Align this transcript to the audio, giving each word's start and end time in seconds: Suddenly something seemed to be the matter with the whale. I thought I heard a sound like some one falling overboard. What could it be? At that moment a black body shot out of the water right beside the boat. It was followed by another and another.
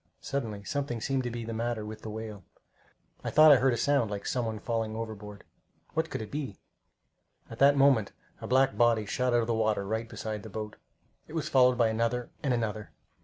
Suddenly 0.19 0.63
something 0.63 0.99
seemed 0.99 1.21
to 1.25 1.29
be 1.29 1.45
the 1.45 1.53
matter 1.53 1.85
with 1.85 2.01
the 2.01 2.09
whale. 2.09 2.43
I 3.23 3.29
thought 3.29 3.51
I 3.51 3.57
heard 3.57 3.71
a 3.71 3.77
sound 3.77 4.09
like 4.09 4.25
some 4.25 4.47
one 4.47 4.57
falling 4.57 4.95
overboard. 4.95 5.43
What 5.93 6.09
could 6.09 6.23
it 6.23 6.31
be? 6.31 6.57
At 7.51 7.59
that 7.59 7.77
moment 7.77 8.11
a 8.41 8.47
black 8.47 8.75
body 8.75 9.05
shot 9.05 9.31
out 9.35 9.41
of 9.41 9.45
the 9.47 9.53
water 9.53 9.85
right 9.85 10.09
beside 10.09 10.41
the 10.41 10.49
boat. 10.49 10.77
It 11.27 11.33
was 11.33 11.49
followed 11.49 11.77
by 11.77 11.89
another 11.89 12.31
and 12.41 12.51
another. 12.51 12.89